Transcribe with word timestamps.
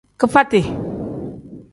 Kifati. 0.19 0.61